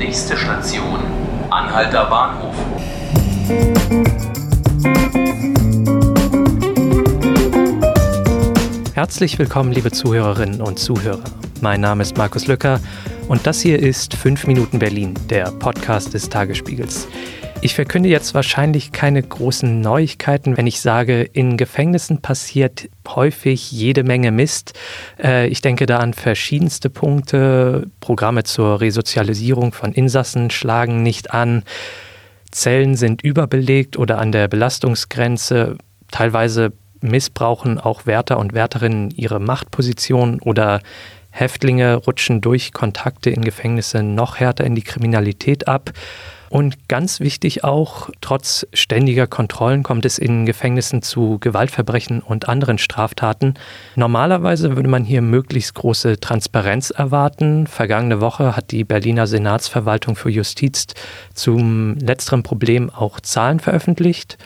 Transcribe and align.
Nächste 0.00 0.34
Station, 0.34 0.98
Anhalter 1.50 2.06
Bahnhof. 2.06 2.54
Herzlich 8.94 9.38
willkommen, 9.38 9.72
liebe 9.72 9.90
Zuhörerinnen 9.90 10.62
und 10.62 10.78
Zuhörer. 10.78 11.20
Mein 11.60 11.82
Name 11.82 12.02
ist 12.02 12.16
Markus 12.16 12.46
Lücker 12.46 12.80
und 13.28 13.46
das 13.46 13.60
hier 13.60 13.78
ist 13.78 14.14
5 14.14 14.46
Minuten 14.46 14.78
Berlin, 14.78 15.12
der 15.28 15.50
Podcast 15.50 16.14
des 16.14 16.30
Tagesspiegels. 16.30 17.06
Ich 17.62 17.74
verkünde 17.74 18.08
jetzt 18.08 18.32
wahrscheinlich 18.32 18.90
keine 18.90 19.22
großen 19.22 19.82
Neuigkeiten, 19.82 20.56
wenn 20.56 20.66
ich 20.66 20.80
sage, 20.80 21.20
in 21.20 21.58
Gefängnissen 21.58 22.22
passiert 22.22 22.88
häufig 23.06 23.70
jede 23.70 24.02
Menge 24.02 24.30
Mist. 24.30 24.72
Äh, 25.22 25.48
ich 25.48 25.60
denke 25.60 25.84
da 25.84 25.98
an 25.98 26.14
verschiedenste 26.14 26.88
Punkte. 26.88 27.86
Programme 28.00 28.44
zur 28.44 28.80
Resozialisierung 28.80 29.74
von 29.74 29.92
Insassen 29.92 30.48
schlagen 30.48 31.02
nicht 31.02 31.34
an. 31.34 31.64
Zellen 32.50 32.94
sind 32.96 33.20
überbelegt 33.20 33.98
oder 33.98 34.18
an 34.18 34.32
der 34.32 34.48
Belastungsgrenze. 34.48 35.76
Teilweise 36.10 36.72
missbrauchen 37.02 37.78
auch 37.78 38.06
Wärter 38.06 38.38
und 38.38 38.54
Wärterinnen 38.54 39.10
ihre 39.10 39.38
Machtposition 39.38 40.40
oder 40.40 40.80
Häftlinge 41.28 41.96
rutschen 41.96 42.40
durch 42.40 42.72
Kontakte 42.72 43.28
in 43.28 43.42
Gefängnisse 43.42 44.02
noch 44.02 44.40
härter 44.40 44.64
in 44.64 44.74
die 44.74 44.82
Kriminalität 44.82 45.68
ab. 45.68 45.92
Und 46.50 46.88
ganz 46.88 47.20
wichtig 47.20 47.62
auch, 47.62 48.10
trotz 48.20 48.66
ständiger 48.72 49.28
Kontrollen 49.28 49.84
kommt 49.84 50.04
es 50.04 50.18
in 50.18 50.46
Gefängnissen 50.46 51.00
zu 51.00 51.38
Gewaltverbrechen 51.38 52.20
und 52.20 52.48
anderen 52.48 52.76
Straftaten. 52.76 53.54
Normalerweise 53.94 54.74
würde 54.74 54.88
man 54.88 55.04
hier 55.04 55.22
möglichst 55.22 55.74
große 55.74 56.18
Transparenz 56.18 56.90
erwarten. 56.90 57.68
Vergangene 57.68 58.20
Woche 58.20 58.56
hat 58.56 58.72
die 58.72 58.82
Berliner 58.82 59.28
Senatsverwaltung 59.28 60.16
für 60.16 60.28
Justiz 60.28 60.88
zum 61.34 61.94
letzteren 61.98 62.42
Problem 62.42 62.90
auch 62.90 63.20
Zahlen 63.20 63.60
veröffentlicht. 63.60 64.36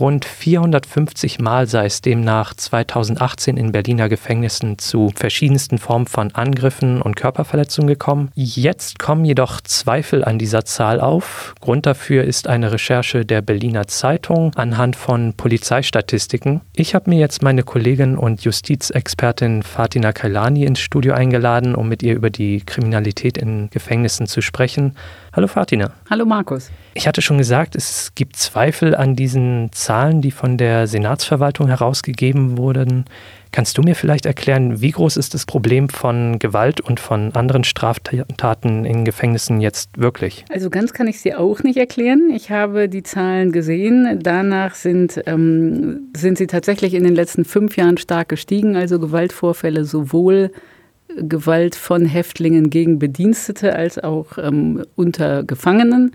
Rund 0.00 0.24
450 0.24 1.38
Mal 1.38 1.66
sei 1.66 1.84
es 1.84 2.00
demnach 2.00 2.54
2018 2.54 3.58
in 3.58 3.72
Berliner 3.72 4.08
Gefängnissen 4.08 4.78
zu 4.78 5.10
verschiedensten 5.14 5.76
Formen 5.76 6.06
von 6.06 6.34
Angriffen 6.34 7.02
und 7.02 7.14
Körperverletzungen 7.14 7.88
gekommen. 7.88 8.30
Jetzt 8.34 8.98
kommen 8.98 9.26
jedoch 9.26 9.60
Zweifel 9.60 10.24
an 10.24 10.38
dieser 10.38 10.64
Zahl 10.64 10.98
auf. 10.98 11.54
Grund 11.60 11.84
dafür 11.84 12.24
ist 12.24 12.48
eine 12.48 12.72
Recherche 12.72 13.26
der 13.26 13.42
Berliner 13.42 13.86
Zeitung 13.86 14.52
anhand 14.54 14.96
von 14.96 15.34
Polizeistatistiken. 15.34 16.62
Ich 16.74 16.94
habe 16.94 17.10
mir 17.10 17.18
jetzt 17.18 17.42
meine 17.42 17.62
Kollegin 17.62 18.16
und 18.16 18.42
Justizexpertin 18.44 19.62
Fatina 19.62 20.12
Kailani 20.12 20.64
ins 20.64 20.80
Studio 20.80 21.12
eingeladen, 21.12 21.74
um 21.74 21.90
mit 21.90 22.02
ihr 22.02 22.14
über 22.14 22.30
die 22.30 22.62
Kriminalität 22.64 23.36
in 23.36 23.68
Gefängnissen 23.68 24.26
zu 24.26 24.40
sprechen. 24.40 24.96
Hallo 25.34 25.48
Fatina. 25.48 25.92
Hallo 26.08 26.24
Markus. 26.24 26.70
Ich 26.94 27.08
hatte 27.08 27.22
schon 27.22 27.38
gesagt, 27.38 27.74
es 27.74 28.12
gibt 28.14 28.36
Zweifel 28.36 28.94
an 28.94 29.16
diesen 29.16 29.70
Zahlen, 29.72 29.81
die 30.22 30.30
von 30.30 30.58
der 30.58 30.86
Senatsverwaltung 30.86 31.68
herausgegeben 31.68 32.56
wurden. 32.56 33.04
Kannst 33.52 33.76
du 33.76 33.82
mir 33.82 33.94
vielleicht 33.94 34.24
erklären, 34.24 34.80
wie 34.80 34.92
groß 34.92 35.18
ist 35.18 35.34
das 35.34 35.44
Problem 35.44 35.90
von 35.90 36.38
Gewalt 36.38 36.80
und 36.80 37.00
von 37.00 37.34
anderen 37.34 37.64
Straftaten 37.64 38.86
in 38.86 39.04
Gefängnissen 39.04 39.60
jetzt 39.60 39.90
wirklich? 39.98 40.46
Also 40.50 40.70
ganz 40.70 40.94
kann 40.94 41.06
ich 41.06 41.20
dir 41.20 41.38
auch 41.38 41.62
nicht 41.62 41.76
erklären. 41.76 42.30
Ich 42.34 42.50
habe 42.50 42.88
die 42.88 43.02
Zahlen 43.02 43.52
gesehen. 43.52 44.20
Danach 44.22 44.74
sind, 44.74 45.20
ähm, 45.26 46.08
sind 46.16 46.38
sie 46.38 46.46
tatsächlich 46.46 46.94
in 46.94 47.04
den 47.04 47.14
letzten 47.14 47.44
fünf 47.44 47.76
Jahren 47.76 47.98
stark 47.98 48.30
gestiegen. 48.30 48.74
Also 48.74 48.98
Gewaltvorfälle 48.98 49.84
sowohl 49.84 50.50
Gewalt 51.16 51.74
von 51.74 52.06
Häftlingen 52.06 52.70
gegen 52.70 52.98
Bedienstete 52.98 53.74
als 53.76 53.98
auch 53.98 54.38
ähm, 54.38 54.84
unter 54.94 55.44
Gefangenen. 55.44 56.12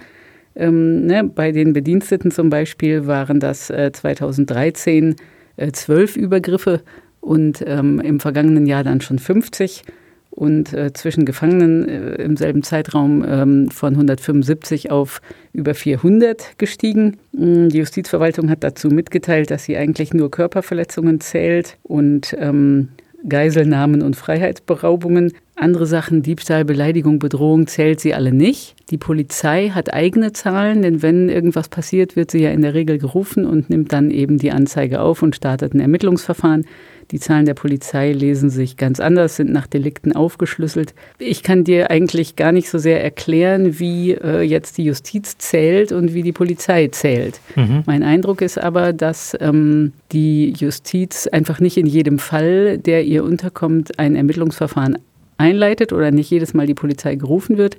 Ähm, 0.57 1.05
ne, 1.05 1.23
bei 1.23 1.51
den 1.51 1.73
Bediensteten 1.73 2.31
zum 2.31 2.49
Beispiel 2.49 3.05
waren 3.05 3.39
das 3.39 3.69
äh, 3.69 3.91
2013 3.91 5.15
äh, 5.55 5.71
zwölf 5.71 6.17
Übergriffe 6.17 6.81
und 7.21 7.63
ähm, 7.65 7.99
im 7.99 8.19
vergangenen 8.19 8.65
Jahr 8.65 8.83
dann 8.83 9.01
schon 9.01 9.19
50 9.19 9.83
und 10.31 10.71
äh, 10.73 10.93
zwischen 10.93 11.25
Gefangenen 11.25 11.89
äh, 11.89 12.21
im 12.21 12.37
selben 12.37 12.61
Zeitraum 12.61 13.25
ähm, 13.27 13.71
von 13.71 13.93
175 13.93 14.91
auf 14.91 15.19
über 15.51 15.73
400 15.73 16.59
gestiegen. 16.59 17.17
Mm, 17.33 17.69
die 17.69 17.79
Justizverwaltung 17.79 18.49
hat 18.49 18.63
dazu 18.63 18.89
mitgeteilt, 18.89 19.49
dass 19.49 19.63
sie 19.63 19.77
eigentlich 19.77 20.13
nur 20.13 20.29
Körperverletzungen 20.29 21.21
zählt 21.21 21.77
und 21.81 22.35
ähm, 22.39 22.89
Geiselnahmen 23.27 24.03
und 24.03 24.15
Freiheitsberaubungen. 24.15 25.33
Andere 25.59 25.87
Sachen, 25.87 26.21
Diebstahl, 26.21 26.65
Beleidigung, 26.65 27.17
Bedrohung, 27.17 27.65
zählt 27.65 27.99
sie 27.99 28.13
alle 28.13 28.31
nicht. 28.31 28.75
Die 28.91 28.97
Polizei 28.97 29.69
hat 29.69 29.91
eigene 29.91 30.31
Zahlen, 30.31 30.83
denn 30.83 31.01
wenn 31.01 31.29
irgendwas 31.29 31.67
passiert, 31.67 32.15
wird 32.15 32.29
sie 32.29 32.43
ja 32.43 32.51
in 32.51 32.61
der 32.61 32.75
Regel 32.75 32.99
gerufen 32.99 33.43
und 33.43 33.67
nimmt 33.67 33.91
dann 33.91 34.11
eben 34.11 34.37
die 34.37 34.51
Anzeige 34.51 35.01
auf 35.01 35.23
und 35.23 35.35
startet 35.35 35.73
ein 35.73 35.79
Ermittlungsverfahren. 35.79 36.65
Die 37.09 37.19
Zahlen 37.19 37.45
der 37.45 37.55
Polizei 37.55 38.11
lesen 38.11 38.49
sich 38.49 38.77
ganz 38.77 38.99
anders, 38.99 39.37
sind 39.37 39.51
nach 39.51 39.65
Delikten 39.65 40.15
aufgeschlüsselt. 40.15 40.93
Ich 41.17 41.41
kann 41.41 41.63
dir 41.63 41.89
eigentlich 41.89 42.35
gar 42.35 42.51
nicht 42.51 42.69
so 42.69 42.77
sehr 42.77 43.03
erklären, 43.03 43.79
wie 43.79 44.11
äh, 44.11 44.41
jetzt 44.41 44.77
die 44.77 44.85
Justiz 44.85 45.37
zählt 45.37 45.91
und 45.91 46.13
wie 46.13 46.21
die 46.21 46.33
Polizei 46.33 46.87
zählt. 46.89 47.39
Mhm. 47.55 47.83
Mein 47.87 48.03
Eindruck 48.03 48.41
ist 48.41 48.59
aber, 48.59 48.93
dass 48.93 49.35
ähm, 49.39 49.93
die 50.11 50.51
Justiz 50.51 51.27
einfach 51.27 51.59
nicht 51.59 51.77
in 51.77 51.87
jedem 51.87 52.19
Fall, 52.19 52.77
der 52.77 53.05
ihr 53.05 53.23
unterkommt, 53.23 53.97
ein 53.97 54.15
Ermittlungsverfahren 54.15 54.97
einleitet 55.37 55.93
oder 55.93 56.11
nicht 56.11 56.29
jedes 56.29 56.53
Mal 56.53 56.67
die 56.67 56.73
Polizei 56.73 57.15
gerufen 57.15 57.57
wird, 57.57 57.77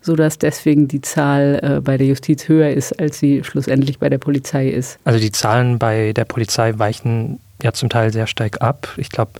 sodass 0.00 0.38
deswegen 0.38 0.88
die 0.88 1.00
Zahl 1.00 1.60
äh, 1.62 1.80
bei 1.80 1.96
der 1.96 2.06
Justiz 2.06 2.48
höher 2.48 2.70
ist, 2.70 2.98
als 3.00 3.18
sie 3.18 3.42
schlussendlich 3.44 3.98
bei 3.98 4.08
der 4.08 4.18
Polizei 4.18 4.68
ist. 4.68 4.98
Also 5.04 5.18
die 5.18 5.32
Zahlen 5.32 5.78
bei 5.78 6.12
der 6.12 6.24
Polizei 6.24 6.78
weichen 6.78 7.40
ja 7.62 7.72
zum 7.72 7.88
Teil 7.88 8.12
sehr 8.12 8.26
stark 8.26 8.60
ab. 8.62 8.88
Ich 8.96 9.10
glaube, 9.10 9.32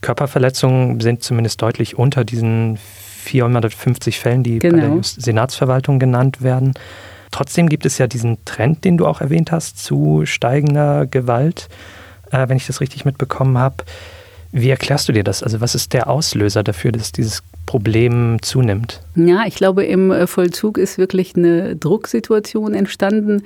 Körperverletzungen 0.00 1.00
sind 1.00 1.22
zumindest 1.22 1.60
deutlich 1.62 1.96
unter 1.98 2.24
diesen 2.24 2.78
450 3.22 4.18
Fällen, 4.18 4.42
die 4.42 4.58
genau. 4.58 4.74
bei 4.74 4.80
der 4.80 4.90
genau. 4.90 5.02
Senatsverwaltung 5.02 5.98
genannt 5.98 6.42
werden. 6.42 6.74
Trotzdem 7.30 7.68
gibt 7.68 7.86
es 7.86 7.98
ja 7.98 8.06
diesen 8.06 8.44
Trend, 8.44 8.84
den 8.84 8.98
du 8.98 9.06
auch 9.06 9.20
erwähnt 9.20 9.52
hast, 9.52 9.82
zu 9.82 10.26
steigender 10.26 11.06
Gewalt, 11.06 11.68
äh, 12.30 12.48
wenn 12.48 12.56
ich 12.56 12.66
das 12.66 12.80
richtig 12.80 13.04
mitbekommen 13.04 13.58
habe. 13.58 13.76
Wie 14.52 14.68
erklärst 14.68 15.08
du 15.08 15.12
dir 15.12 15.24
das? 15.24 15.42
Also 15.42 15.60
was 15.60 15.74
ist 15.74 15.94
der 15.94 16.08
Auslöser 16.08 16.62
dafür, 16.62 16.92
dass 16.92 17.10
dieses 17.10 17.42
Problem 17.64 18.36
zunimmt? 18.42 19.00
Ja, 19.16 19.44
ich 19.46 19.54
glaube, 19.54 19.84
im 19.84 20.10
äh, 20.10 20.26
Vollzug 20.26 20.78
ist 20.78 20.98
wirklich 20.98 21.34
eine 21.36 21.74
Drucksituation 21.74 22.74
entstanden. 22.74 23.42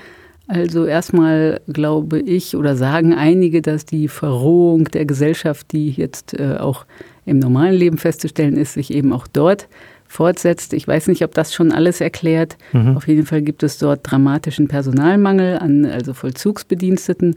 Also 0.49 0.84
erstmal 0.84 1.61
glaube 1.69 2.21
ich 2.21 2.56
oder 2.56 2.77
sagen 2.77 3.15
einige, 3.15 3.62
dass 3.62 3.84
die 3.84 4.09
Verrohung 4.09 4.84
der 4.84 5.05
Gesellschaft, 5.05 5.72
die 5.72 5.91
jetzt 5.91 6.39
äh, 6.39 6.56
auch 6.59 6.87
im 7.25 7.38
normalen 7.38 7.75
Leben 7.75 7.99
festzustellen 7.99 8.56
ist, 8.56 8.75
sich 8.75 8.93
eben 8.93 9.12
auch 9.12 9.27
dort 9.27 9.69
fortsetzt. 10.09 10.73
Ich 10.73 10.87
weiß 10.87 11.09
nicht, 11.09 11.25
ob 11.25 11.34
das 11.34 11.53
schon 11.53 11.73
alles 11.73 12.00
erklärt. 12.00 12.56
Mhm. 12.73 12.97
Auf 12.97 13.09
jeden 13.09 13.27
Fall 13.27 13.43
gibt 13.43 13.62
es 13.62 13.78
dort 13.78 14.00
dramatischen 14.11 14.69
Personalmangel 14.69 15.59
an 15.59 15.84
also 15.84 16.15
Vollzugsbediensteten. 16.15 17.37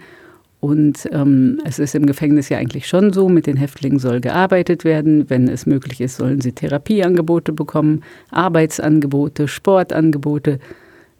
Und 0.60 1.08
ähm, 1.14 1.62
es 1.64 1.80
ist 1.80 1.96
im 1.96 2.06
Gefängnis 2.06 2.50
ja 2.50 2.58
eigentlich 2.58 2.88
schon 2.88 3.14
so, 3.14 3.30
mit 3.30 3.48
den 3.48 3.56
Häftlingen 3.56 4.00
soll 4.00 4.20
gearbeitet 4.20 4.84
werden. 4.84 5.30
Wenn 5.30 5.48
es 5.48 5.66
möglich 5.66 6.02
ist, 6.02 6.18
sollen 6.18 6.42
sie 6.42 6.52
Therapieangebote 6.52 7.54
bekommen, 7.54 8.04
Arbeitsangebote, 8.30 9.48
Sportangebote. 9.48 10.60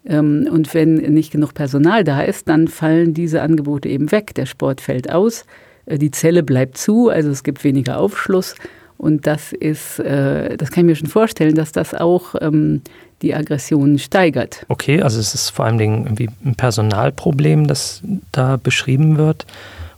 Ähm, 0.04 0.46
und 0.50 0.72
wenn 0.74 0.94
nicht 0.94 1.32
genug 1.32 1.54
Personal 1.54 2.04
da 2.04 2.20
ist, 2.20 2.48
dann 2.48 2.68
fallen 2.68 3.14
diese 3.14 3.40
Angebote 3.40 3.88
eben 3.88 4.12
weg. 4.12 4.34
Der 4.34 4.46
Sport 4.46 4.82
fällt 4.82 5.10
aus, 5.10 5.46
äh, 5.86 5.96
die 5.96 6.10
Zelle 6.10 6.42
bleibt 6.42 6.76
zu, 6.76 7.08
also 7.08 7.30
es 7.30 7.42
gibt 7.42 7.64
weniger 7.64 7.98
Aufschluss. 7.98 8.54
Und 9.00 9.26
das 9.26 9.52
ist, 9.54 9.98
äh, 9.98 10.58
das 10.58 10.70
kann 10.70 10.84
ich 10.84 10.86
mir 10.86 10.94
schon 10.94 11.08
vorstellen, 11.08 11.54
dass 11.54 11.72
das 11.72 11.94
auch 11.94 12.34
ähm, 12.38 12.82
die 13.22 13.34
Aggression 13.34 13.98
steigert. 13.98 14.66
Okay, 14.68 15.00
also 15.00 15.18
es 15.18 15.34
ist 15.34 15.48
vor 15.48 15.64
allem 15.64 15.80
irgendwie 15.80 16.28
ein 16.44 16.54
Personalproblem, 16.54 17.66
das 17.66 18.02
da 18.30 18.58
beschrieben 18.58 19.16
wird 19.16 19.46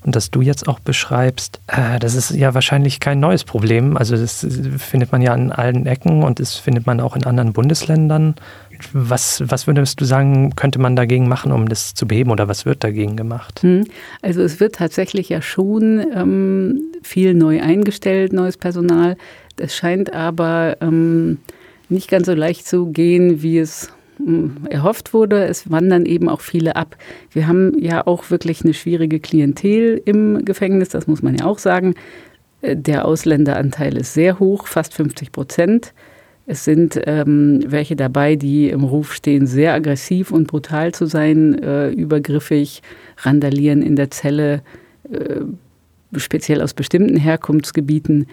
und 0.05 0.15
das 0.15 0.31
du 0.31 0.41
jetzt 0.41 0.69
auch 0.69 0.79
beschreibst, 0.79 1.61
äh, 1.67 1.99
das 1.99 2.15
ist 2.15 2.31
ja 2.31 2.55
wahrscheinlich 2.55 3.01
kein 3.01 3.19
neues 3.19 3.43
Problem. 3.43 3.97
Also 3.97 4.17
das 4.17 4.47
findet 4.79 5.11
man 5.11 5.21
ja 5.21 5.33
an 5.33 5.51
allen 5.51 5.87
Ecken 5.87 6.23
und 6.23 6.39
das 6.39 6.55
findet 6.55 6.87
man 6.87 7.01
auch 7.01 7.17
in 7.17 7.25
anderen 7.25 7.53
Bundesländern. 7.53 8.37
Was, 8.93 9.43
was 9.47 9.67
würdest 9.67 10.01
du 10.01 10.05
sagen, 10.05 10.55
könnte 10.55 10.79
man 10.79 10.95
dagegen 10.95 11.29
machen, 11.29 11.51
um 11.51 11.69
das 11.69 11.95
zu 11.95 12.07
beheben 12.07 12.31
oder 12.31 12.47
was 12.47 12.67
wird 12.67 12.85
dagegen 12.85 13.17
gemacht? 13.17 13.63
Hm. 13.63 13.85
Also 14.23 14.43
es 14.43 14.61
wird 14.61 14.77
tatsächlich 14.77 15.29
ja 15.29 15.43
schon 15.43 16.05
ähm, 16.15 16.92
viel 17.03 17.35
neu 17.35 17.61
eingestellt, 17.61 18.33
neues 18.33 18.57
Personal. 18.57 19.17
Es 19.57 19.75
scheint 19.77 20.13
aber 20.13 20.77
ähm, 20.81 21.39
nicht 21.89 22.11
ganz 22.11 22.27
so 22.27 22.35
leicht 22.35 22.67
zu 22.67 22.87
gehen, 22.87 23.43
wie 23.43 23.59
es 23.59 23.91
hm, 24.17 24.67
erhofft 24.71 25.15
wurde. 25.15 25.45
Es 25.45 25.71
wandern 25.71 26.07
eben 26.07 26.29
auch 26.29 26.41
viele 26.41 26.77
ab. 26.77 26.97
Wir 27.31 27.47
haben 27.47 27.79
ja 27.79 28.07
auch 28.07 28.31
wirklich 28.31 28.63
eine 28.63 28.75
schwierige 28.75 29.21
Klientel 29.21 30.01
im 30.05 30.45
Gefängnis, 30.45 30.89
das 30.89 31.07
muss 31.07 31.23
man 31.23 31.37
ja 31.37 31.45
auch 31.45 31.59
sagen. 31.59 31.95
Äh, 32.63 32.77
der 32.77 33.05
Ausländeranteil 33.05 33.97
ist 33.97 34.15
sehr 34.15 34.39
hoch, 34.39 34.67
fast 34.67 34.95
50 34.95 35.33
Prozent. 35.33 35.93
Es 36.45 36.65
sind 36.65 37.01
ähm, 37.07 37.61
welche 37.67 37.95
dabei, 37.95 38.35
die 38.35 38.69
im 38.69 38.83
Ruf 38.83 39.15
stehen, 39.15 39.47
sehr 39.47 39.75
aggressiv 39.75 40.33
und 40.33 40.49
brutal 40.49 40.93
zu 40.93 41.07
sein, 41.07 41.63
äh, 41.63 41.91
übergriffig, 41.91 42.83
randalieren 43.19 43.81
in 43.81 43.95
der 43.95 44.11
Zelle, 44.11 44.63
äh, 45.11 45.43
speziell 46.17 46.63
aus 46.63 46.75
bestimmten 46.75 47.17
Herkunftsgebieten. 47.17 48.27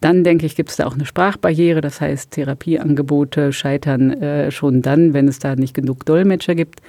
Dann 0.00 0.24
denke 0.24 0.46
ich, 0.46 0.56
gibt 0.56 0.70
es 0.70 0.76
da 0.76 0.86
auch 0.86 0.94
eine 0.94 1.06
Sprachbarriere, 1.06 1.80
das 1.80 2.00
heißt, 2.00 2.30
Therapieangebote 2.30 3.52
scheitern 3.52 4.12
äh, 4.12 4.50
schon 4.50 4.82
dann, 4.82 5.12
wenn 5.14 5.28
es 5.28 5.38
da 5.38 5.56
nicht 5.56 5.74
genug 5.74 6.06
Dolmetscher 6.06 6.54
gibt. 6.54 6.80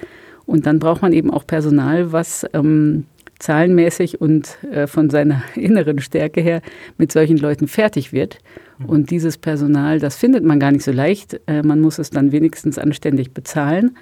Und 0.46 0.66
dann 0.66 0.80
braucht 0.80 1.02
man 1.02 1.14
eben 1.14 1.32
auch 1.32 1.46
Personal, 1.46 2.12
was 2.12 2.46
ähm, 2.54 3.06
zahlenmäßig 3.40 4.22
und 4.22 4.58
äh, 4.72 4.88
von 4.88 5.10
seiner 5.10 5.44
inneren 5.56 6.00
Stärke 6.00 6.42
her 6.42 6.62
mit 6.98 7.12
solchen 7.12 7.38
Leuten 7.38 7.68
fertig 7.68 8.14
wird. 8.14 8.38
Und 8.88 9.12
dieses 9.12 9.38
Personal, 9.38 10.00
das 10.00 10.16
findet 10.16 10.44
man 10.44 10.60
gar 10.60 10.72
nicht 10.72 10.84
so 10.84 10.92
leicht. 10.92 11.40
Äh, 11.48 11.64
man 11.64 11.82
muss 11.82 12.00
es 12.00 12.10
dann 12.10 12.32
wenigstens 12.32 12.78
anständig 12.78 13.34
bezahlen. 13.34 13.98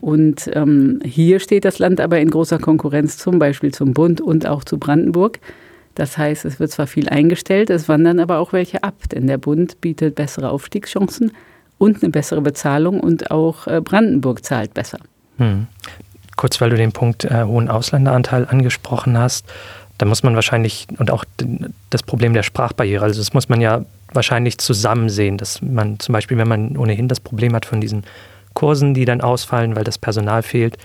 Und 0.00 0.48
ähm, 0.54 1.00
hier 1.04 1.40
steht 1.40 1.64
das 1.64 1.78
Land 1.78 2.00
aber 2.00 2.20
in 2.20 2.30
großer 2.30 2.58
Konkurrenz 2.58 3.18
zum 3.18 3.38
Beispiel 3.38 3.72
zum 3.72 3.94
Bund 3.94 4.20
und 4.20 4.46
auch 4.46 4.64
zu 4.64 4.78
Brandenburg. 4.78 5.40
Das 5.94 6.16
heißt, 6.16 6.44
es 6.44 6.60
wird 6.60 6.70
zwar 6.70 6.86
viel 6.86 7.08
eingestellt, 7.08 7.70
es 7.70 7.88
wandern 7.88 8.20
aber 8.20 8.38
auch 8.38 8.52
welche 8.52 8.84
ab, 8.84 8.94
denn 9.10 9.26
der 9.26 9.38
Bund 9.38 9.80
bietet 9.80 10.14
bessere 10.14 10.50
Aufstiegschancen 10.50 11.32
und 11.78 12.02
eine 12.02 12.10
bessere 12.10 12.40
Bezahlung 12.40 13.00
und 13.00 13.32
auch 13.32 13.66
äh, 13.66 13.80
Brandenburg 13.80 14.44
zahlt 14.44 14.74
besser. 14.74 14.98
Hm. 15.38 15.66
Kurz, 16.36 16.60
weil 16.60 16.70
du 16.70 16.76
den 16.76 16.92
Punkt 16.92 17.24
äh, 17.24 17.42
hohen 17.42 17.68
Ausländeranteil 17.68 18.46
angesprochen 18.48 19.18
hast, 19.18 19.46
da 19.98 20.06
muss 20.06 20.22
man 20.22 20.36
wahrscheinlich 20.36 20.86
und 20.98 21.10
auch 21.10 21.24
das 21.90 22.04
Problem 22.04 22.32
der 22.32 22.44
Sprachbarriere, 22.44 23.04
also 23.04 23.20
das 23.20 23.34
muss 23.34 23.48
man 23.48 23.60
ja 23.60 23.84
wahrscheinlich 24.12 24.58
zusammen 24.58 25.08
sehen, 25.08 25.36
dass 25.36 25.60
man 25.60 25.98
zum 25.98 26.12
Beispiel, 26.12 26.38
wenn 26.38 26.48
man 26.48 26.76
ohnehin 26.76 27.08
das 27.08 27.18
Problem 27.18 27.54
hat 27.54 27.66
von 27.66 27.80
diesen 27.80 28.04
Kursen, 28.58 28.92
die 28.92 29.04
dann 29.04 29.20
ausfallen, 29.20 29.76
weil 29.76 29.84
das 29.84 29.98
Personal 29.98 30.42
fehlt, 30.42 30.78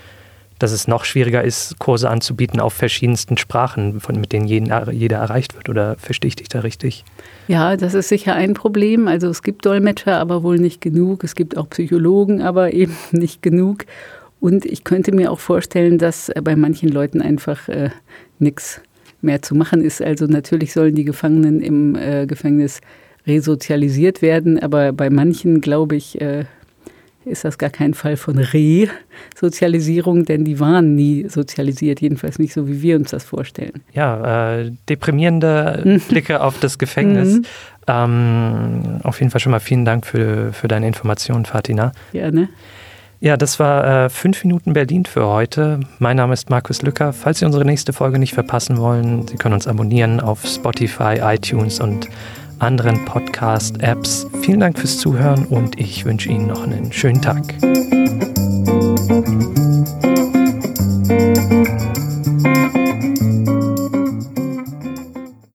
dass 0.60 0.70
es 0.70 0.86
noch 0.86 1.04
schwieriger 1.04 1.42
ist, 1.42 1.76
Kurse 1.80 2.08
anzubieten 2.08 2.60
auf 2.60 2.72
verschiedensten 2.72 3.36
Sprachen, 3.36 3.98
von, 3.98 4.20
mit 4.20 4.32
denen 4.32 4.46
jeden, 4.46 4.72
jeder 4.92 5.16
erreicht 5.16 5.56
wird. 5.56 5.68
Oder 5.68 5.96
verstehe 5.98 6.28
ich 6.28 6.36
dich 6.36 6.48
da 6.48 6.60
richtig? 6.60 7.04
Ja, 7.48 7.76
das 7.76 7.94
ist 7.94 8.10
sicher 8.10 8.36
ein 8.36 8.54
Problem. 8.54 9.08
Also 9.08 9.28
es 9.28 9.42
gibt 9.42 9.66
Dolmetscher, 9.66 10.20
aber 10.20 10.44
wohl 10.44 10.60
nicht 10.60 10.80
genug. 10.80 11.24
Es 11.24 11.34
gibt 11.34 11.56
auch 11.56 11.68
Psychologen, 11.68 12.42
aber 12.42 12.72
eben 12.72 12.94
nicht 13.10 13.42
genug. 13.42 13.86
Und 14.38 14.64
ich 14.66 14.84
könnte 14.84 15.10
mir 15.10 15.32
auch 15.32 15.40
vorstellen, 15.40 15.98
dass 15.98 16.30
bei 16.44 16.54
manchen 16.54 16.90
Leuten 16.90 17.20
einfach 17.20 17.68
äh, 17.68 17.90
nichts 18.38 18.80
mehr 19.20 19.42
zu 19.42 19.56
machen 19.56 19.82
ist. 19.82 20.00
Also 20.00 20.26
natürlich 20.26 20.72
sollen 20.72 20.94
die 20.94 21.04
Gefangenen 21.04 21.60
im 21.60 21.96
äh, 21.96 22.26
Gefängnis 22.26 22.80
resozialisiert 23.26 24.22
werden, 24.22 24.60
aber 24.60 24.92
bei 24.92 25.10
manchen, 25.10 25.60
glaube 25.60 25.96
ich, 25.96 26.20
äh, 26.20 26.44
ist 27.26 27.44
das 27.44 27.58
gar 27.58 27.70
kein 27.70 27.94
Fall 27.94 28.16
von 28.16 28.38
Resozialisierung, 28.38 30.24
denn 30.24 30.44
die 30.44 30.60
waren 30.60 30.94
nie 30.94 31.28
sozialisiert, 31.28 32.00
jedenfalls 32.00 32.38
nicht 32.38 32.52
so, 32.52 32.68
wie 32.68 32.82
wir 32.82 32.96
uns 32.96 33.10
das 33.10 33.24
vorstellen. 33.24 33.82
Ja, 33.92 34.58
äh, 34.58 34.72
deprimierende 34.88 35.82
mhm. 35.84 36.00
Blicke 36.00 36.40
auf 36.40 36.58
das 36.60 36.78
Gefängnis. 36.78 37.38
Mhm. 37.38 37.44
Ähm, 37.86 39.00
auf 39.02 39.20
jeden 39.20 39.30
Fall 39.30 39.40
schon 39.40 39.52
mal 39.52 39.60
vielen 39.60 39.84
Dank 39.84 40.06
für, 40.06 40.52
für 40.52 40.68
deine 40.68 40.86
Informationen, 40.86 41.44
Fatina. 41.44 41.92
Gerne. 42.12 42.48
Ja, 43.20 43.38
das 43.38 43.58
war 43.58 44.04
äh, 44.04 44.10
fünf 44.10 44.44
Minuten 44.44 44.74
Berlin 44.74 45.06
für 45.06 45.26
heute. 45.26 45.80
Mein 45.98 46.18
Name 46.18 46.34
ist 46.34 46.50
Markus 46.50 46.82
Lücker. 46.82 47.14
Falls 47.14 47.38
Sie 47.38 47.46
unsere 47.46 47.64
nächste 47.64 47.94
Folge 47.94 48.18
nicht 48.18 48.34
verpassen 48.34 48.76
wollen, 48.76 49.26
Sie 49.26 49.36
können 49.36 49.54
uns 49.54 49.66
abonnieren 49.66 50.20
auf 50.20 50.44
Spotify, 50.44 51.20
iTunes 51.22 51.80
und 51.80 52.08
anderen 52.58 53.04
Podcast-Apps. 53.04 54.26
Vielen 54.42 54.60
Dank 54.60 54.78
fürs 54.78 54.98
Zuhören 54.98 55.46
und 55.46 55.78
ich 55.78 56.04
wünsche 56.04 56.28
Ihnen 56.28 56.46
noch 56.46 56.62
einen 56.62 56.92
schönen 56.92 57.20
Tag. 57.20 57.42